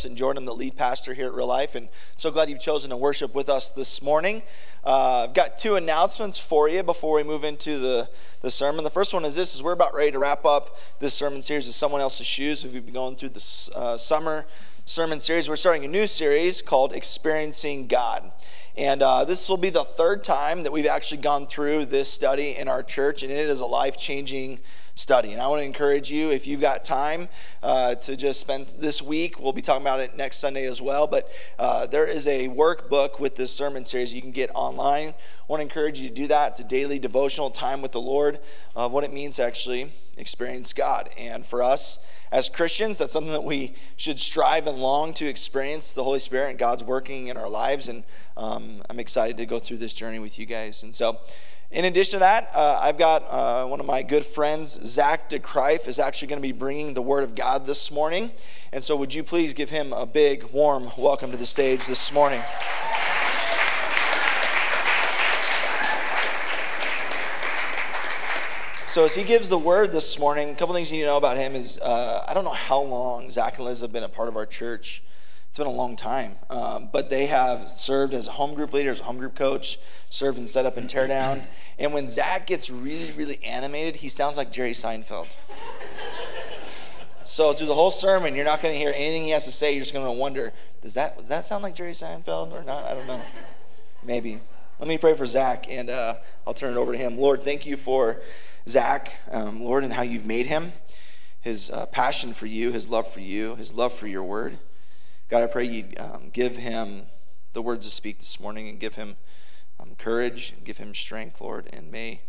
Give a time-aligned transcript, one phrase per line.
[0.00, 1.86] Justin Jordan, the lead pastor here at Real Life, and
[2.16, 4.42] so glad you've chosen to worship with us this morning.
[4.82, 8.08] Uh, I've got two announcements for you before we move into the,
[8.40, 8.82] the sermon.
[8.82, 11.68] The first one is this: is we're about ready to wrap up this sermon series
[11.68, 12.64] of someone else's shoes.
[12.64, 14.46] We've been going through the uh, summer
[14.86, 15.50] sermon series.
[15.50, 18.32] We're starting a new series called Experiencing God.
[18.78, 22.56] And uh, this will be the third time that we've actually gone through this study
[22.56, 24.60] in our church, and it is a life changing
[25.00, 25.32] study.
[25.32, 27.28] And I want to encourage you, if you've got time
[27.62, 31.06] uh, to just spend this week, we'll be talking about it next Sunday as well.
[31.06, 35.08] But uh, there is a workbook with this sermon series you can get online.
[35.08, 35.14] I
[35.48, 36.52] want to encourage you to do that.
[36.52, 38.40] It's a daily devotional time with the Lord
[38.76, 41.08] of what it means to actually experience God.
[41.18, 45.94] And for us, as Christians, that's something that we should strive and long to experience
[45.94, 47.88] the Holy Spirit and God's working in our lives.
[47.88, 48.04] And
[48.36, 50.82] um, I'm excited to go through this journey with you guys.
[50.82, 51.18] And so,
[51.70, 55.86] in addition to that, uh, I've got uh, one of my good friends, Zach DeCrife,
[55.86, 58.32] is actually going to be bringing the Word of God this morning.
[58.72, 62.12] And so, would you please give him a big, warm welcome to the stage this
[62.12, 62.42] morning?
[68.90, 71.16] So as he gives the word this morning, a couple things you need to know
[71.16, 74.08] about him is uh, I don't know how long Zach and Liz have been a
[74.08, 75.04] part of our church.
[75.50, 79.00] It's been a long time, um, but they have served as home group leader, as
[79.00, 81.42] a home group coach, served in setup and tear down.
[81.76, 85.34] And when Zach gets really, really animated, he sounds like Jerry Seinfeld.
[87.24, 89.72] So through the whole sermon, you're not going to hear anything he has to say.
[89.72, 92.84] You're just going to wonder, does that does that sound like Jerry Seinfeld or not?
[92.84, 93.20] I don't know.
[94.04, 94.38] Maybe.
[94.78, 96.14] Let me pray for Zach, and uh,
[96.46, 97.18] I'll turn it over to him.
[97.18, 98.20] Lord, thank you for
[98.68, 100.70] Zach, um, Lord, and how you've made him,
[101.40, 104.56] his uh, passion for you, his love for you, his love for your word.
[105.30, 107.04] God, I pray you um, give him
[107.52, 109.16] the words to speak this morning and give him
[109.78, 112.20] um, courage give him strength, Lord, and may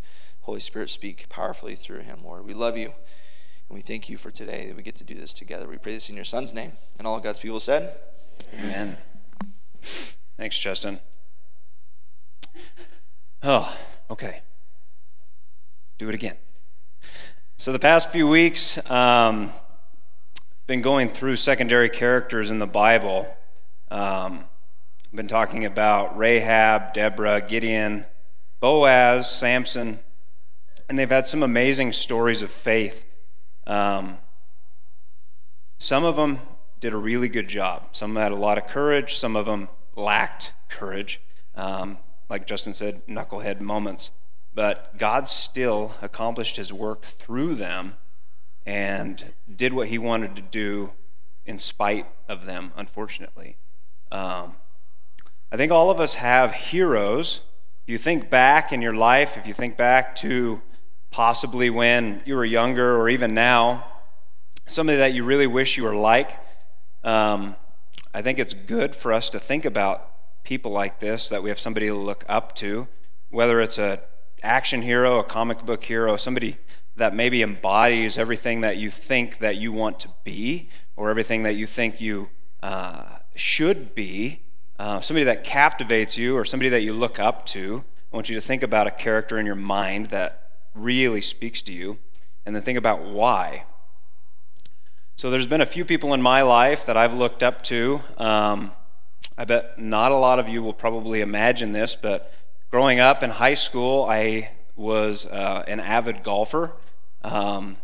[0.41, 2.45] Holy Spirit speak powerfully through him, Lord.
[2.45, 5.33] We love you and we thank you for today that we get to do this
[5.33, 5.67] together.
[5.67, 6.71] We pray this in your son's name.
[6.97, 7.97] And all God's people said,
[8.57, 8.97] Amen.
[9.81, 10.99] Thanks, Justin.
[13.43, 13.75] Oh,
[14.09, 14.43] okay
[16.01, 16.35] do it again.
[17.57, 19.51] So, the past few weeks, um,
[20.71, 23.27] been going through secondary characters in the Bible.
[23.89, 24.45] Um,
[25.03, 28.05] I've been talking about Rahab, Deborah, Gideon,
[28.61, 29.99] Boaz, Samson,
[30.87, 33.03] and they've had some amazing stories of faith.
[33.67, 34.19] Um,
[35.77, 36.39] some of them
[36.79, 37.89] did a really good job.
[37.91, 39.17] Some had a lot of courage.
[39.17, 39.67] Some of them
[39.97, 41.19] lacked courage.
[41.53, 41.97] Um,
[42.29, 44.11] like Justin said, knucklehead moments
[44.53, 47.95] but God still accomplished his work through them
[48.65, 50.91] and did what he wanted to do
[51.45, 53.57] in spite of them, unfortunately.
[54.11, 54.55] Um,
[55.51, 57.41] I think all of us have heroes.
[57.83, 60.61] If you think back in your life, if you think back to
[61.09, 63.85] possibly when you were younger or even now,
[64.65, 66.37] somebody that you really wish you were like,
[67.03, 67.55] um,
[68.13, 71.59] I think it's good for us to think about people like this, that we have
[71.59, 72.87] somebody to look up to,
[73.29, 74.01] whether it's a
[74.43, 76.57] action hero, a comic book hero, somebody
[76.95, 81.53] that maybe embodies everything that you think that you want to be or everything that
[81.53, 82.29] you think you
[82.61, 83.03] uh,
[83.35, 84.41] should be,
[84.77, 87.83] uh, somebody that captivates you or somebody that you look up to.
[88.11, 91.73] I want you to think about a character in your mind that really speaks to
[91.73, 91.97] you
[92.45, 93.65] and then think about why.
[95.15, 98.01] So there's been a few people in my life that I've looked up to.
[98.17, 98.71] Um,
[99.37, 102.33] I bet not a lot of you will probably imagine this, but
[102.71, 106.71] Growing up in high school, I was uh, an avid golfer.
[107.23, 107.77] Um,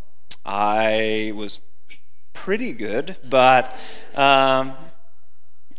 [0.46, 1.62] I was
[2.34, 3.78] pretty good, but
[4.16, 4.74] um,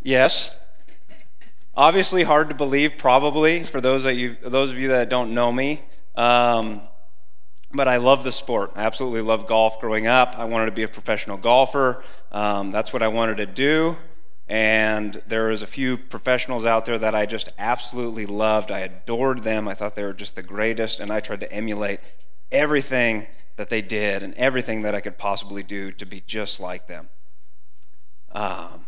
[0.02, 0.54] yes,
[1.76, 2.98] obviously hard to believe.
[2.98, 5.82] Probably for those of you, those of you that don't know me,
[6.16, 6.82] um,
[7.72, 8.72] but I love the sport.
[8.74, 9.80] I absolutely love golf.
[9.80, 12.02] Growing up, I wanted to be a professional golfer.
[12.32, 13.97] Um, that's what I wanted to do.
[14.48, 18.71] And there was a few professionals out there that I just absolutely loved.
[18.71, 19.68] I adored them.
[19.68, 22.00] I thought they were just the greatest, and I tried to emulate
[22.50, 23.27] everything
[23.59, 27.09] that they did and everything that I could possibly do to be just like them.
[28.31, 28.87] Um,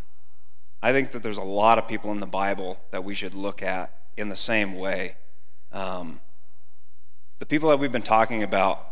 [0.81, 3.65] I think that there's a lot of people in the Bible that we should look
[3.65, 5.17] at in the same way.
[5.73, 6.21] Um,
[7.41, 8.87] the people that we've been talking about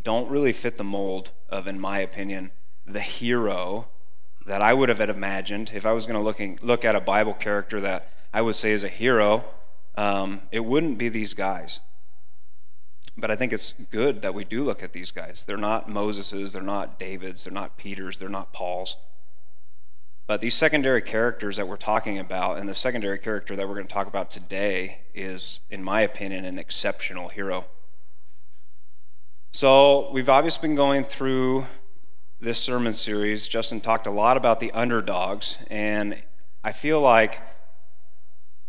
[0.00, 2.50] don't really fit the mold of, in my opinion,
[2.86, 3.88] the hero
[4.44, 7.80] that I would have imagined if I was going to look at a Bible character
[7.80, 9.46] that I would say is a hero.
[9.96, 11.80] Um, it wouldn't be these guys.
[13.16, 15.44] But I think it's good that we do look at these guys.
[15.46, 18.96] They're not Moses's, they're not David's, they're not Peter's, they're not Paul's.
[20.26, 23.86] But these secondary characters that we're talking about, and the secondary character that we're going
[23.86, 27.66] to talk about today, is, in my opinion, an exceptional hero.
[29.50, 31.66] So we've obviously been going through
[32.42, 36.20] this sermon series, Justin talked a lot about the underdogs, and
[36.64, 37.40] I feel like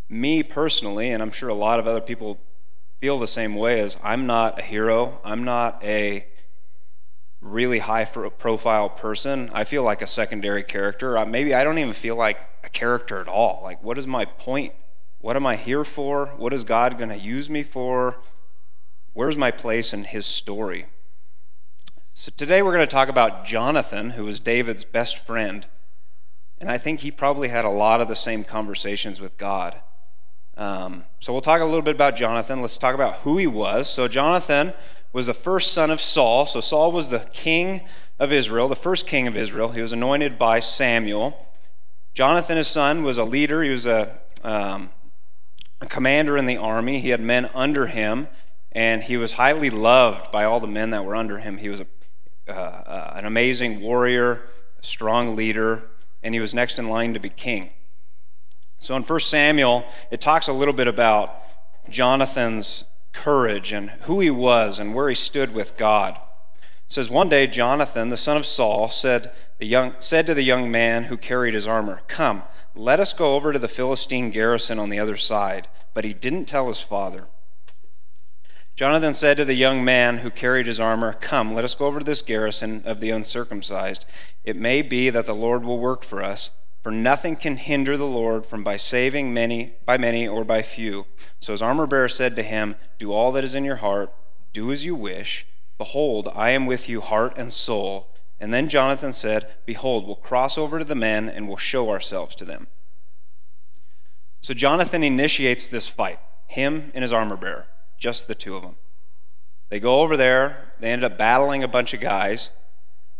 [0.08, 2.38] me personally, and I'm sure a lot of other people
[3.04, 5.20] feel the same way, as I'm not a hero.
[5.22, 6.26] I'm not a
[7.42, 9.50] really high profile person.
[9.52, 11.22] I feel like a secondary character.
[11.26, 13.60] Maybe I don't even feel like a character at all.
[13.62, 14.72] Like, what is my point?
[15.20, 16.32] What am I here for?
[16.38, 18.16] What is God going to use me for?
[19.12, 20.86] Where's my place in his story?
[22.14, 25.66] So today we're going to talk about Jonathan, who was David's best friend.
[26.58, 29.82] And I think he probably had a lot of the same conversations with God.
[30.56, 32.60] Um, so we'll talk a little bit about Jonathan.
[32.60, 33.88] Let's talk about who he was.
[33.88, 34.72] So Jonathan
[35.12, 36.46] was the first son of Saul.
[36.46, 37.82] So Saul was the king
[38.18, 39.70] of Israel, the first king of Israel.
[39.70, 41.48] He was anointed by Samuel.
[42.14, 43.62] Jonathan, his son, was a leader.
[43.62, 44.90] He was a, um,
[45.80, 47.00] a commander in the army.
[47.00, 48.28] He had men under him,
[48.70, 51.58] and he was highly loved by all the men that were under him.
[51.58, 51.86] He was a,
[52.48, 54.42] uh, uh, an amazing warrior,
[54.78, 55.90] a strong leader,
[56.22, 57.70] and he was next in line to be king.
[58.84, 61.40] So in 1 Samuel, it talks a little bit about
[61.88, 62.84] Jonathan's
[63.14, 66.20] courage and who he was and where he stood with God.
[66.60, 70.42] It says, One day Jonathan, the son of Saul, said, the young, said to the
[70.42, 72.42] young man who carried his armor, Come,
[72.74, 75.66] let us go over to the Philistine garrison on the other side.
[75.94, 77.24] But he didn't tell his father.
[78.76, 82.00] Jonathan said to the young man who carried his armor, Come, let us go over
[82.00, 84.04] to this garrison of the uncircumcised.
[84.44, 86.50] It may be that the Lord will work for us
[86.84, 91.06] for nothing can hinder the Lord from by saving many by many or by few.
[91.40, 94.12] So his armor bearer said to him, Do all that is in your heart,
[94.52, 95.46] do as you wish.
[95.78, 98.10] Behold, I am with you heart and soul.
[98.38, 102.34] And then Jonathan said, Behold, we'll cross over to the men and we'll show ourselves
[102.36, 102.66] to them.
[104.42, 107.66] So Jonathan initiates this fight, him and his armor bearer,
[107.98, 108.76] just the two of them.
[109.70, 112.50] They go over there, they end up battling a bunch of guys.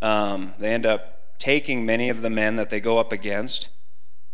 [0.02, 3.68] Um, they end up taking many of the men that they go up against.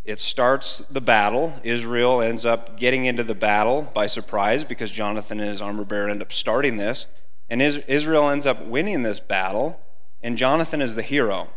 [0.03, 1.53] It starts the battle.
[1.63, 6.09] Israel ends up getting into the battle by surprise because Jonathan and his armor bearer
[6.09, 7.05] end up starting this.
[7.49, 9.79] And Israel ends up winning this battle,
[10.23, 11.49] and Jonathan is the hero.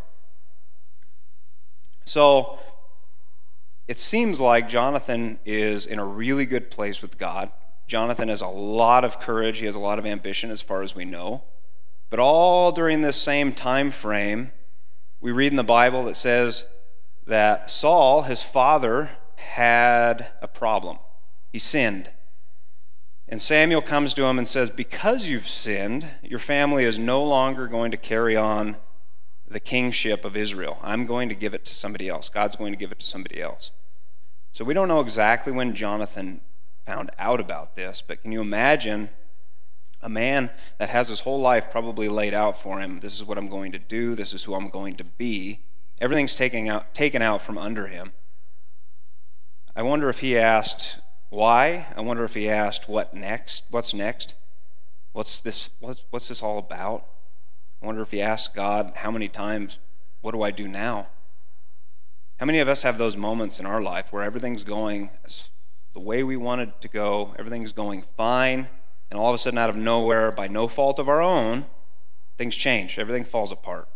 [2.05, 2.59] So
[3.87, 7.51] it seems like Jonathan is in a really good place with God.
[7.87, 10.95] Jonathan has a lot of courage, he has a lot of ambition as far as
[10.95, 11.43] we know.
[12.11, 14.53] But all during this same time frame,
[15.25, 16.67] we read in the Bible that says
[17.27, 20.99] that Saul, his father, had a problem.
[21.51, 22.11] He sinned.
[23.27, 27.67] And Samuel comes to him and says, Because you've sinned, your family is no longer
[27.67, 28.77] going to carry on
[29.49, 30.79] the kingship of Israel.
[30.83, 32.29] I'm going to give it to somebody else.
[32.29, 33.71] God's going to give it to somebody else.
[34.53, 36.43] So we don't know exactly when Jonathan
[36.85, 39.09] found out about this, but can you imagine
[40.05, 43.01] a man that has his whole life probably laid out for him.
[43.01, 44.15] This is what I'm going to do.
[44.15, 45.61] This is who I'm going to be.
[46.01, 48.13] Everything's taken out, taken out from under him.
[49.75, 50.99] I wonder if he asked
[51.31, 51.87] why.
[51.97, 53.65] I wonder if he asked what next.
[53.71, 54.35] What's next?
[55.13, 55.71] What's this?
[55.81, 57.07] What's, what's this all about?
[57.83, 59.79] I wonder if he asked God how many times,
[60.21, 61.09] what do I do now?
[62.39, 65.11] How many of us have those moments in our life where everything's going
[65.95, 68.69] the way we wanted to go, everything's going fine,
[69.15, 71.67] and all of a sudden, out of nowhere, by no fault of our own,
[72.37, 72.99] things change.
[72.99, 73.89] Everything falls apart.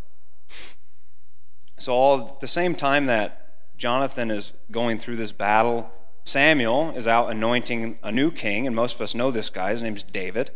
[1.77, 5.91] So, all at the same time that Jonathan is going through this battle,
[6.25, 9.73] Samuel is out anointing a new king, and most of us know this guy.
[9.73, 10.53] His name's David.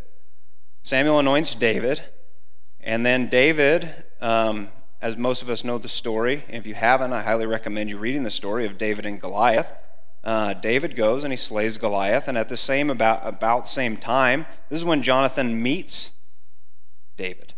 [0.85, 2.03] Samuel anoints David,
[2.81, 4.69] and then David, um,
[5.01, 8.23] as most of us know the story, if you haven't, I highly recommend you reading
[8.23, 9.73] the story of David and Goliath
[10.25, 14.47] uh, David goes and he slays Goliath, and at the same about about same time,
[14.69, 16.13] this is when Jonathan meets
[17.17, 17.55] David.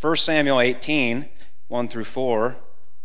[0.00, 1.28] 1 Samuel 18,
[1.68, 2.56] 1 through 4,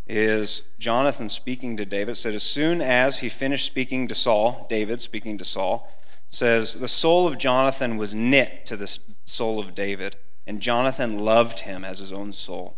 [0.07, 2.15] is Jonathan speaking to David.
[2.15, 5.91] Said, as soon as he finished speaking to Saul, David speaking to Saul,
[6.29, 11.61] says, the soul of Jonathan was knit to the soul of David, and Jonathan loved
[11.61, 12.77] him as his own soul.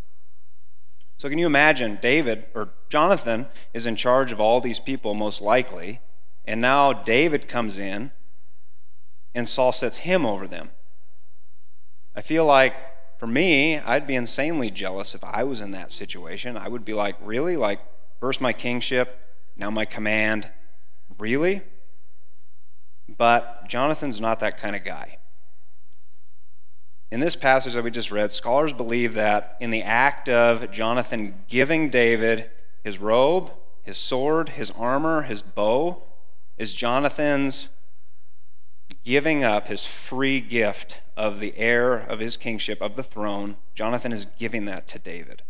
[1.21, 5.39] So, can you imagine David or Jonathan is in charge of all these people, most
[5.39, 6.01] likely,
[6.45, 8.09] and now David comes in
[9.35, 10.71] and Saul sets him over them?
[12.15, 12.73] I feel like
[13.19, 16.57] for me, I'd be insanely jealous if I was in that situation.
[16.57, 17.55] I would be like, really?
[17.55, 17.81] Like,
[18.19, 19.19] First my kingship,
[19.55, 20.49] now my command.
[21.19, 21.61] Really?
[23.07, 25.19] But Jonathan's not that kind of guy.
[27.11, 31.43] In this passage that we just read, scholars believe that in the act of Jonathan
[31.49, 32.49] giving David
[32.85, 33.51] his robe,
[33.83, 36.03] his sword, his armor, his bow,
[36.57, 37.67] is Jonathan's
[39.03, 43.57] giving up his free gift of the heir of his kingship, of the throne.
[43.75, 45.43] Jonathan is giving that to David.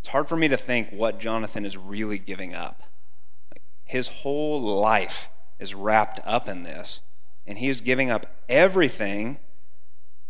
[0.00, 2.82] It's hard for me to think what Jonathan is really giving up.
[3.84, 5.28] His whole life
[5.58, 7.00] is wrapped up in this,
[7.48, 9.38] and he is giving up everything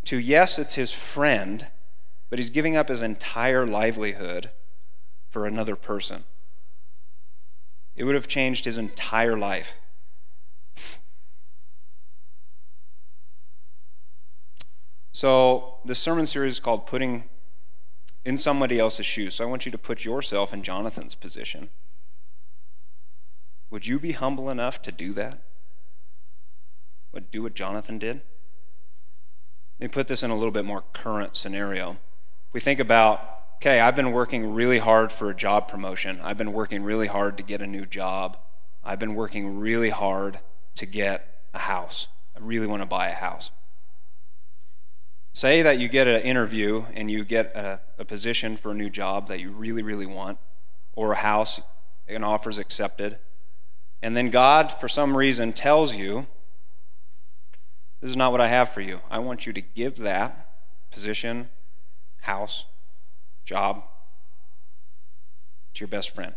[0.05, 1.67] to, yes, it's his friend,
[2.31, 4.51] but he's giving up his entire livelihood
[5.29, 6.23] for another person.
[7.97, 9.75] It would have changed his entire life.
[15.11, 17.25] So, this sermon series is called Putting
[18.25, 19.35] in Somebody Else's Shoes.
[19.35, 21.71] So, I want you to put yourself in Jonathan's position.
[23.71, 25.43] Would you be humble enough to do that?
[27.31, 28.23] Do what Jonathan did?
[29.81, 31.99] Let me put this in a little bit more current scenario.
[32.53, 33.21] We think about,
[33.57, 36.21] okay, I've been working really hard for a job promotion.
[36.23, 38.39] I've been working really hard to get a new job.
[38.85, 40.41] I've been working really hard
[40.77, 42.09] to get a house.
[42.37, 43.51] I really want to buy a house.
[45.33, 48.91] Say that you get an interview and you get a, a, position for a new
[48.91, 50.39] job that you really, really want,
[50.95, 51.61] or a house,
[52.09, 53.19] an offer is accepted,
[54.03, 56.27] and then God, for some reason, tells you,
[58.01, 59.01] This is not what I have for you.
[59.11, 60.49] I want you to give that
[60.91, 61.51] position,
[62.23, 62.65] house,
[63.45, 63.83] job
[65.75, 66.35] to your best friend.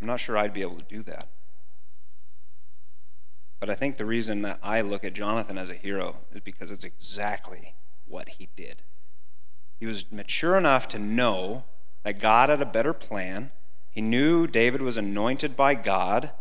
[0.00, 1.28] I'm not sure I'd be able to do that.
[3.58, 6.70] But I think the reason that I look at Jonathan as a hero is because
[6.70, 7.74] it's exactly
[8.06, 8.82] what he did.
[9.80, 11.64] He was mature enough to know
[12.02, 13.50] that God had a better plan.
[13.90, 16.32] He knew David was anointed by God,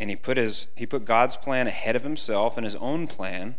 [0.00, 3.56] and he put, his, he put God's plan ahead of himself and his own plan,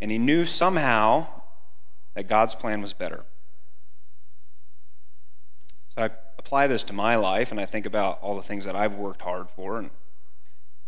[0.00, 1.26] and he knew somehow
[2.14, 3.24] that God's plan was better.
[5.94, 8.76] So I apply this to my life, and I think about all the things that
[8.76, 9.90] I've worked hard for, and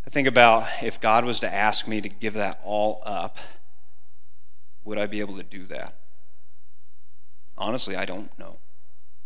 [0.07, 3.39] I think about if God was to ask me to give that all up,
[4.85, 5.95] would I be able to do that?
[7.57, 8.59] Honestly, I don't know.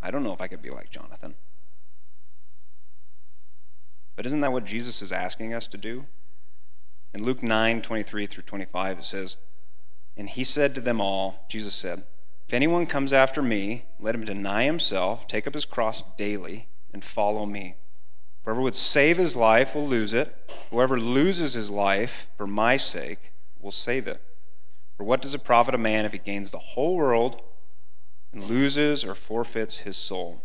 [0.01, 1.35] I don't know if I could be like Jonathan.
[4.17, 6.07] But isn't that what Jesus is asking us to do?
[7.13, 9.37] In Luke 9 23 through 25, it says,
[10.17, 12.03] And he said to them all, Jesus said,
[12.47, 17.05] If anyone comes after me, let him deny himself, take up his cross daily, and
[17.05, 17.75] follow me.
[18.43, 20.35] Whoever would save his life will lose it.
[20.71, 23.31] Whoever loses his life for my sake
[23.61, 24.21] will save it.
[24.95, 27.41] For what does it profit a man if he gains the whole world
[28.33, 30.41] and loses or forfeits his soul?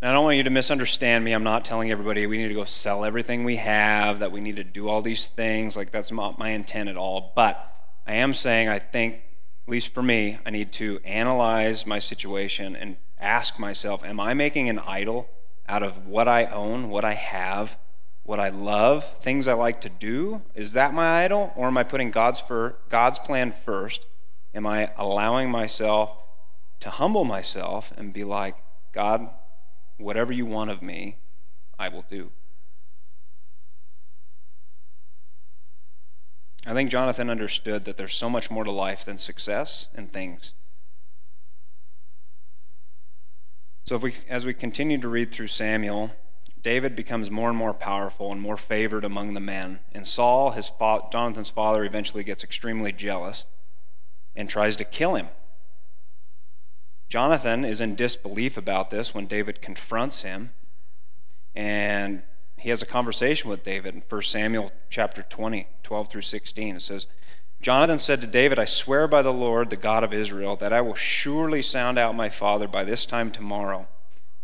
[0.00, 1.32] Now, I don't want you to misunderstand me.
[1.32, 4.54] I'm not telling everybody we need to go sell everything we have, that we need
[4.54, 5.76] to do all these things.
[5.76, 7.32] Like, that's not my intent at all.
[7.34, 7.74] But
[8.06, 12.76] I am saying, I think, at least for me, I need to analyze my situation
[12.76, 15.28] and ask myself, am I making an idol
[15.68, 17.76] out of what I own, what I have,
[18.22, 20.42] what I love, things I like to do?
[20.54, 21.52] Is that my idol?
[21.56, 24.06] Or am I putting God's, for, God's plan first?
[24.54, 26.16] Am I allowing myself
[26.78, 28.54] to humble myself and be like,
[28.92, 29.28] God,
[29.98, 31.18] whatever you want of me,
[31.78, 32.30] I will do?
[36.66, 40.52] I think Jonathan understood that there's so much more to life than success and things.
[43.86, 46.12] So if we, as we continue to read through Samuel,
[46.62, 49.78] David becomes more and more powerful and more favored among the men.
[49.92, 53.46] And Saul, his fa- Jonathan's father, eventually gets extremely jealous
[54.36, 55.28] and tries to kill him.
[57.08, 60.50] Jonathan is in disbelief about this when David confronts him.
[61.54, 62.22] And
[62.58, 66.76] he has a conversation with David in 1 Samuel chapter 20, 12 through 16.
[66.76, 67.06] It says,
[67.60, 70.80] Jonathan said to David, I swear by the Lord, the God of Israel, that I
[70.80, 73.88] will surely sound out my father by this time tomorrow.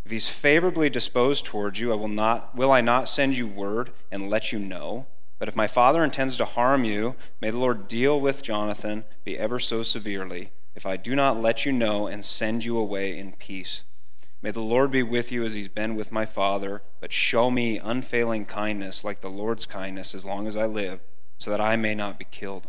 [0.04, 3.92] If he's favorably disposed towards you, I will not will I not send you word
[4.10, 5.06] and let you know?
[5.38, 9.38] But if my father intends to harm you, may the Lord deal with Jonathan be
[9.38, 13.32] ever so severely, if I do not let you know and send you away in
[13.32, 13.84] peace.
[14.42, 17.78] May the Lord be with you as he's been with my father, but show me
[17.78, 21.00] unfailing kindness like the Lord's kindness as long as I live,
[21.38, 22.66] so that I may not be killed.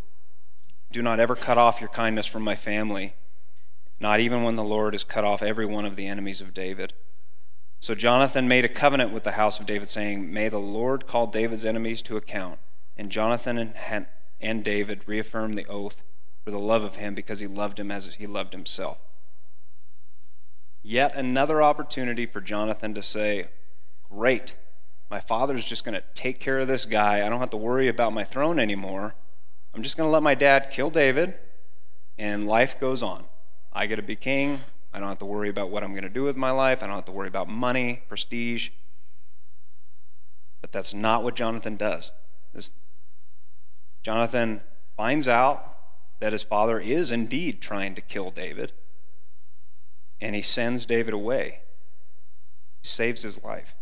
[0.92, 3.16] Do not ever cut off your kindness from my family,
[4.00, 6.94] not even when the Lord has cut off every one of the enemies of David.
[7.82, 11.28] So Jonathan made a covenant with the house of David, saying, May the Lord call
[11.28, 12.60] David's enemies to account.
[12.96, 13.74] And Jonathan
[14.40, 16.02] and David reaffirmed the oath
[16.46, 19.00] for the love of him because he loved him as he loved himself.
[20.84, 23.46] Yet another opportunity for Jonathan to say,
[24.08, 24.56] Great,
[25.10, 27.26] my father's just going to take care of this guy.
[27.26, 29.16] I don't have to worry about my throne anymore.
[29.74, 31.34] I'm just going to let my dad kill David,
[32.20, 33.26] and life goes on.
[33.74, 34.62] I get to be king.
[34.94, 36.84] I don't have to worry about what I'm going to do with my life.
[36.84, 38.70] I don't have to worry about money, prestige.
[40.62, 42.12] But that's not what Jonathan does.
[42.54, 42.72] This,
[44.04, 44.62] Jonathan
[44.96, 45.75] finds out
[46.20, 48.72] that his father is indeed trying to kill David,
[50.22, 51.60] and he sends David away.
[52.82, 53.76] He saves his life.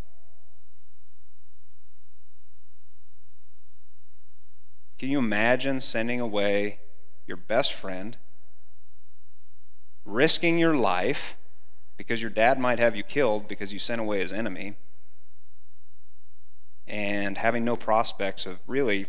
[4.98, 6.80] Can you imagine sending away
[7.28, 8.18] your best friend,
[10.06, 11.36] risking your life
[11.98, 14.76] because your dad might have you killed because you sent away his enemy,
[16.88, 19.08] and having no prospects of really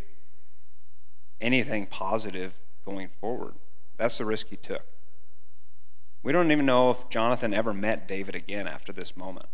[1.40, 3.55] anything positive going forward?
[3.97, 4.85] That's the risk he took.
[6.23, 9.47] We don't even know if Jonathan ever met David again after this moment.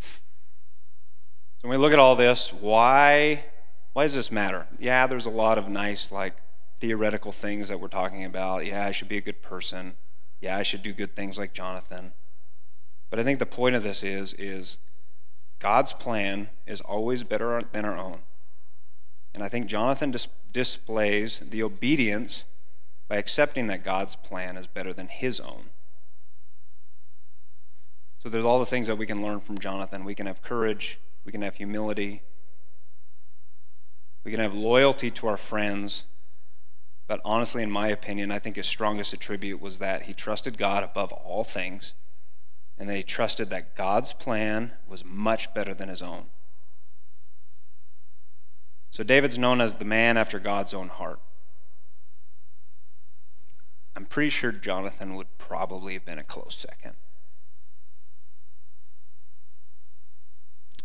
[0.00, 3.44] So when we look at all this, why
[3.92, 4.68] why does this matter?
[4.78, 6.36] Yeah, there's a lot of nice, like,
[6.78, 8.64] theoretical things that we're talking about.
[8.64, 9.94] Yeah, I should be a good person.
[10.40, 12.12] Yeah, I should do good things like Jonathan.
[13.10, 14.78] But I think the point of this is, is
[15.58, 18.20] God's plan is always better than our own.
[19.34, 22.44] And I think Jonathan dis- displays the obedience
[23.08, 25.70] by accepting that God's plan is better than his own.
[28.18, 30.04] So there's all the things that we can learn from Jonathan.
[30.04, 32.22] We can have courage, we can have humility,
[34.24, 36.04] we can have loyalty to our friends.
[37.06, 40.82] But honestly, in my opinion, I think his strongest attribute was that he trusted God
[40.82, 41.94] above all things
[42.76, 46.26] and that he trusted that God's plan was much better than his own.
[48.90, 51.20] So David's known as the man after God's own heart.
[53.94, 56.94] I'm pretty sure Jonathan would probably have been a close second.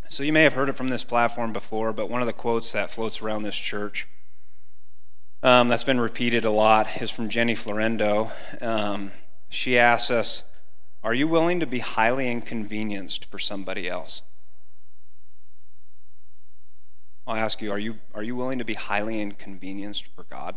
[0.09, 2.71] So you may have heard it from this platform before, but one of the quotes
[2.71, 4.07] that floats around this church
[5.41, 8.31] um, that's been repeated a lot is from Jenny Florendo.
[8.61, 9.11] Um,
[9.49, 10.43] she asks us,
[11.03, 14.21] Are you willing to be highly inconvenienced for somebody else?
[17.25, 20.55] I'll ask you, are you, are you willing to be highly inconvenienced for God?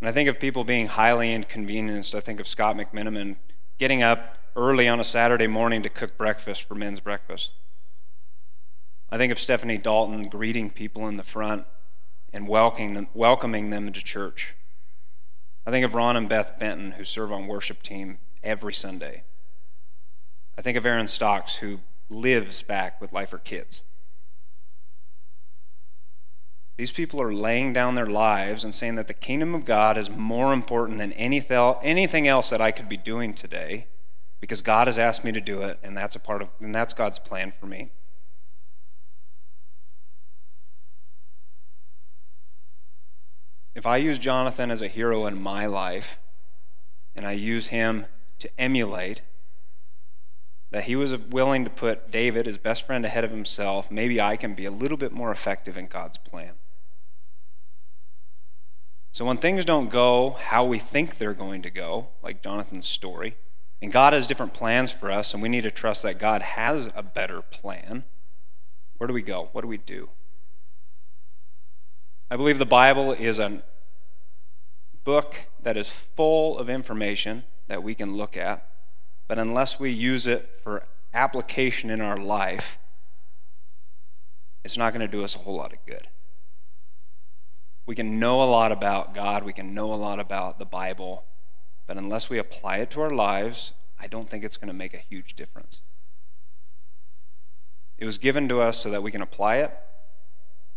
[0.00, 2.14] And I think of people being highly inconvenienced.
[2.14, 3.36] I think of Scott McMiniman
[3.78, 7.52] getting up early on a Saturday morning to cook breakfast for men's breakfast.
[9.10, 11.66] I think of Stephanie Dalton greeting people in the front
[12.32, 14.54] and welcoming them, welcoming them into church.
[15.66, 19.24] I think of Ron and Beth Benton, who serve on worship team every Sunday.
[20.56, 23.82] I think of Aaron Stocks, who lives back with Life for Kids.
[26.76, 30.10] These people are laying down their lives and saying that the kingdom of God is
[30.10, 33.86] more important than anything else that I could be doing today
[34.40, 36.92] because God has asked me to do it, and that's a part of, and that's
[36.92, 37.90] God's plan for me.
[43.74, 46.18] If I use Jonathan as a hero in my life,
[47.14, 48.06] and I use him
[48.38, 49.22] to emulate,
[50.70, 54.36] that he was willing to put David, his best friend, ahead of himself, maybe I
[54.36, 56.52] can be a little bit more effective in God's plan.
[59.16, 63.34] So when things don't go how we think they're going to go, like Jonathan's story,
[63.80, 66.90] and God has different plans for us, and we need to trust that God has
[66.94, 68.04] a better plan.
[68.98, 69.48] Where do we go?
[69.52, 70.10] What do we do?
[72.30, 73.62] I believe the Bible is a
[75.02, 78.68] book that is full of information that we can look at,
[79.28, 80.82] but unless we use it for
[81.14, 82.76] application in our life,
[84.62, 86.08] it's not going to do us a whole lot of good.
[87.86, 91.24] We can know a lot about God, we can know a lot about the Bible,
[91.86, 94.92] but unless we apply it to our lives, I don't think it's going to make
[94.92, 95.80] a huge difference.
[97.96, 99.72] It was given to us so that we can apply it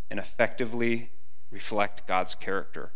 [0.09, 1.09] and effectively
[1.51, 2.91] reflect God's character.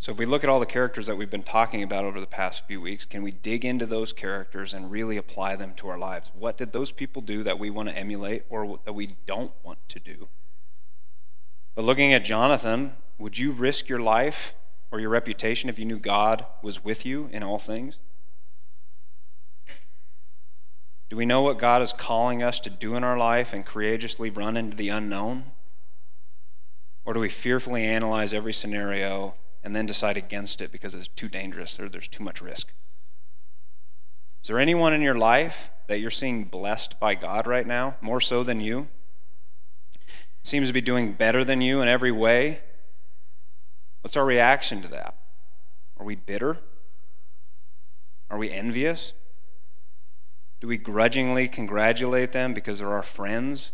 [0.00, 2.26] So, if we look at all the characters that we've been talking about over the
[2.26, 5.98] past few weeks, can we dig into those characters and really apply them to our
[5.98, 6.32] lives?
[6.34, 9.78] What did those people do that we want to emulate or that we don't want
[9.90, 10.28] to do?
[11.74, 14.54] But looking at Jonathan, would you risk your life
[14.90, 17.98] or your reputation if you knew God was with you in all things?
[21.10, 24.30] Do we know what God is calling us to do in our life and courageously
[24.30, 25.52] run into the unknown?
[27.04, 31.28] Or do we fearfully analyze every scenario and then decide against it because it's too
[31.28, 32.72] dangerous or there's too much risk?
[34.42, 38.20] Is there anyone in your life that you're seeing blessed by God right now, more
[38.20, 38.88] so than you?
[40.42, 42.60] seems to be doing better than you in every way,
[44.00, 45.14] what's our reaction to that?
[45.98, 46.58] Are we bitter?
[48.30, 49.12] Are we envious?
[50.60, 53.72] Do we grudgingly congratulate them because they're our friends?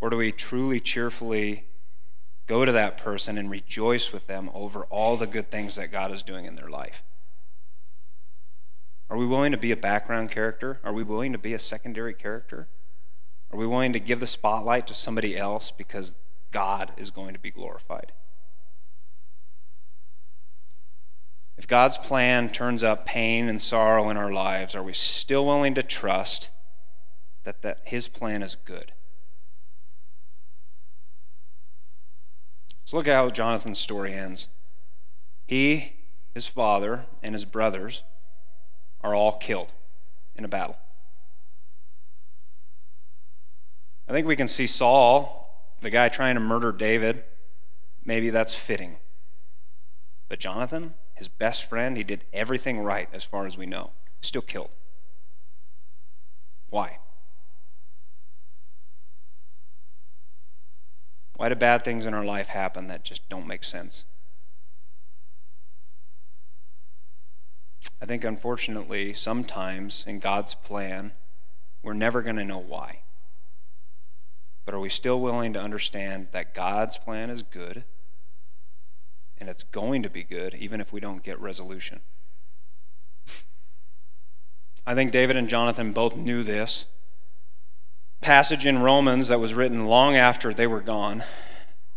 [0.00, 1.66] Or do we truly, cheerfully
[2.46, 6.12] go to that person and rejoice with them over all the good things that God
[6.12, 7.02] is doing in their life?
[9.10, 10.80] Are we willing to be a background character?
[10.82, 12.68] Are we willing to be a secondary character?
[13.52, 16.16] Are we willing to give the spotlight to somebody else because
[16.50, 18.12] God is going to be glorified?
[21.56, 25.74] If God's plan turns up pain and sorrow in our lives, are we still willing
[25.74, 26.50] to trust
[27.44, 28.92] that, that His plan is good?
[32.84, 34.48] So look at how Jonathan's story ends.
[35.46, 35.94] He,
[36.34, 38.02] his father, and his brothers
[39.02, 39.72] are all killed
[40.36, 40.76] in a battle.
[44.08, 47.24] I think we can see Saul, the guy trying to murder David.
[48.04, 48.96] Maybe that's fitting.
[50.28, 54.42] But Jonathan, his best friend, he did everything right as far as we know, still
[54.42, 54.70] killed.
[56.68, 56.98] Why?
[61.36, 64.04] Why do bad things in our life happen that just don't make sense?
[68.00, 71.12] I think, unfortunately, sometimes in God's plan,
[71.82, 73.00] we're never going to know why.
[74.64, 77.84] But are we still willing to understand that God's plan is good
[79.38, 82.00] and it's going to be good even if we don't get resolution?
[84.86, 86.86] I think David and Jonathan both knew this.
[88.24, 91.22] Passage in Romans that was written long after they were gone.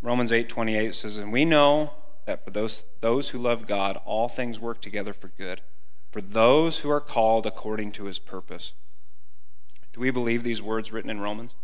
[0.01, 1.93] Romans 8:28 says, "And we know
[2.25, 5.61] that for those those who love God, all things work together for good,
[6.11, 8.73] for those who are called according to his purpose."
[9.93, 11.55] Do we believe these words written in Romans?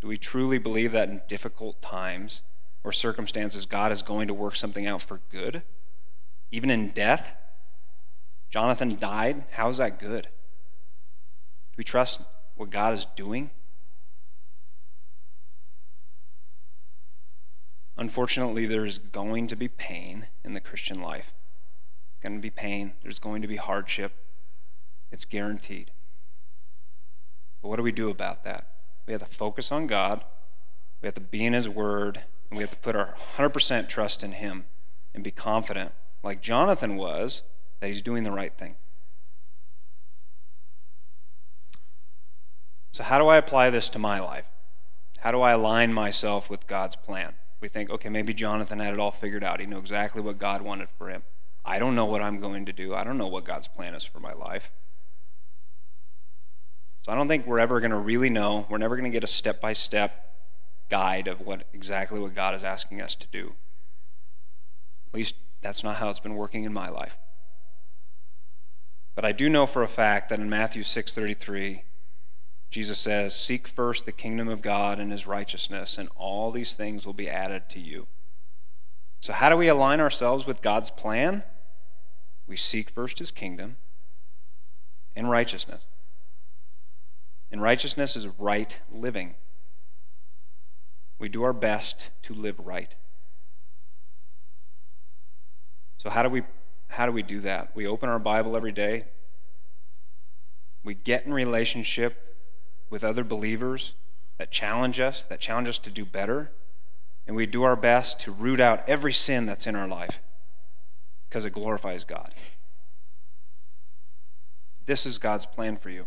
[0.00, 2.40] Do we truly believe that in difficult times
[2.82, 5.64] or circumstances, God is going to work something out for good?
[6.50, 7.36] Even in death?
[8.48, 9.44] Jonathan died.
[9.50, 10.22] How's that good?
[10.22, 12.22] Do we trust
[12.60, 13.48] what God is doing?
[17.96, 21.32] Unfortunately, there's going to be pain in the Christian life.
[22.22, 22.92] Going to be pain.
[23.02, 24.12] There's going to be hardship.
[25.10, 25.90] It's guaranteed.
[27.62, 28.66] But what do we do about that?
[29.06, 30.22] We have to focus on God.
[31.00, 32.24] We have to be in His Word.
[32.50, 34.66] And we have to put our 100% trust in Him
[35.14, 35.92] and be confident,
[36.22, 37.42] like Jonathan was,
[37.80, 38.76] that he's doing the right thing.
[42.92, 44.46] So, how do I apply this to my life?
[45.20, 47.34] How do I align myself with God's plan?
[47.60, 49.60] We think, okay, maybe Jonathan had it all figured out.
[49.60, 51.22] He knew exactly what God wanted for him.
[51.64, 52.94] I don't know what I'm going to do.
[52.94, 54.72] I don't know what God's plan is for my life.
[57.02, 58.66] So I don't think we're ever going to really know.
[58.68, 60.34] We're never going to get a step by step
[60.88, 63.54] guide of what exactly what God is asking us to do.
[65.12, 67.18] At least that's not how it's been working in my life.
[69.14, 71.82] But I do know for a fact that in Matthew 6:33
[72.70, 77.04] Jesus says, "Seek first the kingdom of God and his righteousness, and all these things
[77.04, 78.06] will be added to you."
[79.20, 81.44] So how do we align ourselves with God's plan?
[82.46, 83.76] We seek first his kingdom
[85.14, 85.82] and righteousness.
[87.50, 89.34] And righteousness is right living.
[91.18, 92.94] We do our best to live right.
[95.98, 96.44] So how do we
[96.88, 97.74] how do we do that?
[97.76, 99.06] We open our Bible every day.
[100.82, 102.29] We get in relationship
[102.90, 103.94] with other believers
[104.38, 106.50] that challenge us, that challenge us to do better,
[107.26, 110.20] and we do our best to root out every sin that's in our life
[111.28, 112.34] because it glorifies God.
[114.86, 116.06] This is God's plan for you.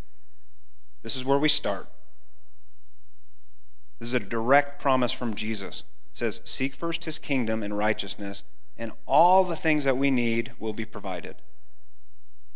[1.02, 1.88] This is where we start.
[4.00, 5.84] This is a direct promise from Jesus.
[6.12, 8.44] It says, Seek first his kingdom and righteousness,
[8.78, 11.38] and all the things that we need will be provided.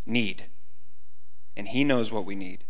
[0.05, 0.45] Need.
[1.55, 2.65] And he knows what we need.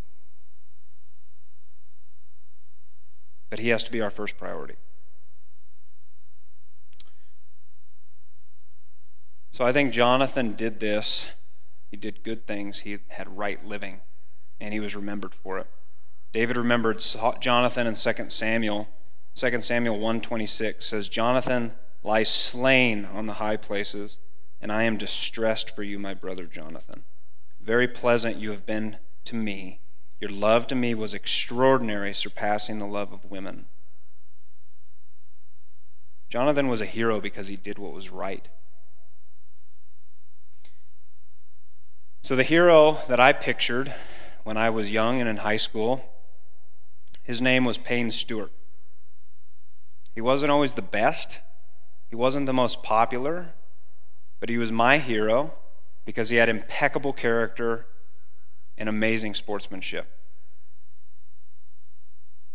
[3.50, 4.76] But he has to be our first priority.
[9.52, 11.30] So I think Jonathan did this.
[11.90, 12.80] He did good things.
[12.82, 14.02] He had right living
[14.60, 15.68] and he was remembered for it.
[16.32, 17.04] David remembered
[17.40, 18.88] Jonathan in 2 Samuel.
[19.36, 24.18] 2 Samuel 126 says, Jonathan lies slain on the high places,
[24.62, 27.04] and I am distressed for you, my brother Jonathan.
[27.62, 29.80] Very pleasant you have been to me.
[30.20, 33.66] Your love to me was extraordinary, surpassing the love of women.
[36.30, 38.50] Jonathan was a hero because he did what was right.
[42.22, 43.94] So, the hero that I pictured
[44.48, 46.10] when I was young and in high school.
[47.22, 48.54] His name was Payne Stewart.
[50.16, 51.42] He wasn't always the best,
[52.10, 53.54] he wasn't the most popular,
[54.40, 55.54] but he was my hero
[56.06, 57.88] because he had impeccable character
[58.78, 60.08] and amazing sportsmanship.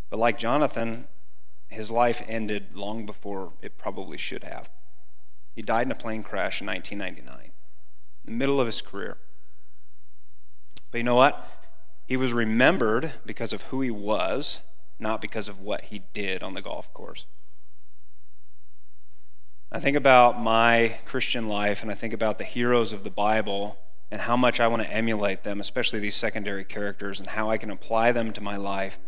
[0.09, 1.07] But like Jonathan,
[1.67, 4.69] his life ended long before it probably should have.
[5.55, 7.51] He died in a plane crash in 1999, in
[8.25, 9.17] the middle of his career.
[10.91, 11.47] But you know what?
[12.07, 14.59] He was remembered because of who he was,
[14.99, 17.25] not because of what he did on the golf course.
[19.71, 23.77] I think about my Christian life and I think about the heroes of the Bible
[24.13, 27.57] and how much I want to emulate them, especially these secondary characters, and how I
[27.57, 28.99] can apply them to my life.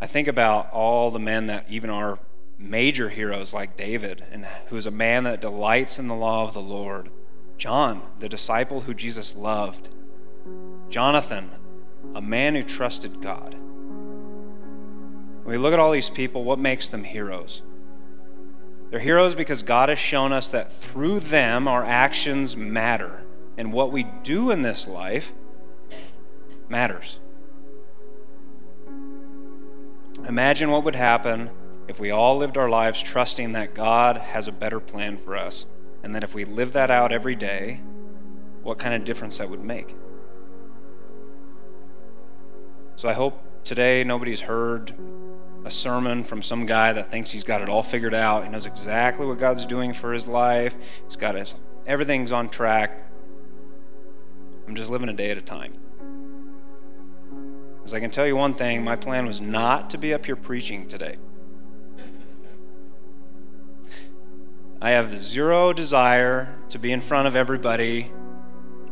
[0.00, 2.18] I think about all the men that even are
[2.56, 6.54] major heroes like David, and who is a man that delights in the law of
[6.54, 7.10] the Lord.
[7.58, 9.90] John, the disciple who Jesus loved.
[10.88, 11.50] Jonathan,
[12.14, 13.52] a man who trusted God.
[15.42, 17.60] When we look at all these people, what makes them heroes?
[18.88, 23.26] They're heroes because God has shown us that through them our actions matter,
[23.58, 25.34] and what we do in this life
[26.68, 27.18] matters.
[30.26, 31.50] Imagine what would happen
[31.88, 35.66] if we all lived our lives trusting that God has a better plan for us,
[36.02, 37.80] and that if we live that out every day,
[38.62, 39.96] what kind of difference that would make.
[42.96, 44.94] So I hope today nobody's heard
[45.64, 48.44] a sermon from some guy that thinks he's got it all figured out.
[48.44, 50.76] He knows exactly what God's doing for his life.
[51.04, 51.54] He's got his
[51.86, 53.07] everything's on track.
[54.68, 55.72] I'm just living a day at a time.
[57.78, 60.36] Because I can tell you one thing, my plan was not to be up here
[60.36, 61.14] preaching today.
[64.82, 68.12] I have zero desire to be in front of everybody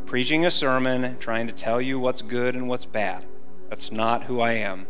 [0.07, 3.27] preaching a sermon, trying to tell you what's good and what's bad.
[3.69, 4.87] That's not who I am.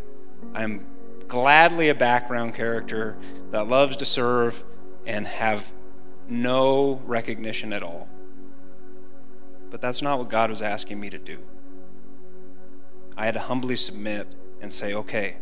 [0.54, 0.86] I'm
[1.26, 3.16] gladly a background character
[3.50, 4.62] that loves to serve
[5.04, 5.74] and have
[6.28, 8.08] no recognition at all.
[9.70, 11.38] But that's not what God was asking me to do.
[13.16, 15.38] I had to humbly submit and say, okay,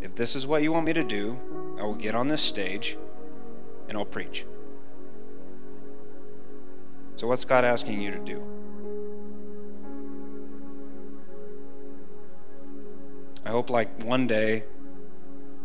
[0.00, 1.38] if this is what you want me to do,
[1.78, 2.96] I will get on this stage
[3.88, 4.46] and I'll preach.
[7.16, 8.42] So, what's God asking you to do?
[13.44, 14.64] I hope, like, one day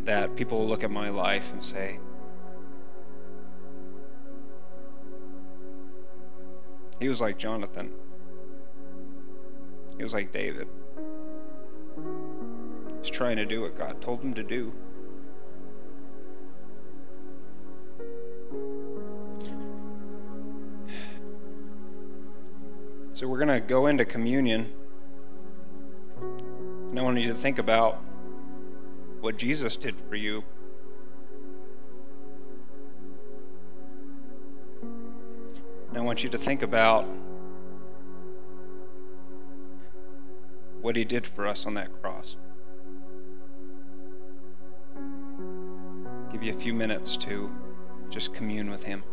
[0.04, 2.00] that people will look at my life and say,
[7.00, 7.92] he was like Jonathan,
[9.98, 10.68] he was like David.
[13.02, 14.74] He's trying to do what God told him to do.
[23.14, 24.74] So we're going to go into communion.
[26.20, 28.04] And I want you to think about
[29.22, 30.44] what Jesus did for you.
[36.16, 37.06] Want you to think about
[40.80, 42.38] what he did for us on that cross.
[46.32, 47.52] Give you a few minutes to
[48.10, 49.04] just commune with him.